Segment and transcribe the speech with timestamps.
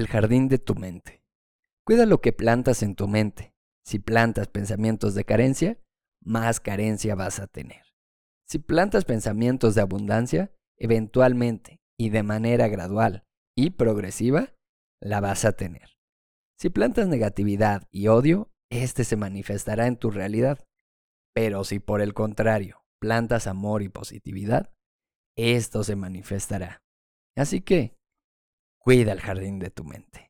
[0.00, 1.22] el jardín de tu mente.
[1.84, 3.54] Cuida lo que plantas en tu mente.
[3.84, 5.78] Si plantas pensamientos de carencia,
[6.22, 7.82] más carencia vas a tener.
[8.48, 13.24] Si plantas pensamientos de abundancia, eventualmente y de manera gradual
[13.54, 14.54] y progresiva,
[15.00, 15.98] la vas a tener.
[16.58, 20.66] Si plantas negatividad y odio, este se manifestará en tu realidad.
[21.34, 24.72] Pero si por el contrario plantas amor y positividad,
[25.36, 26.82] esto se manifestará.
[27.36, 27.96] Así que,
[28.90, 30.29] cuida el jardín de tu mente.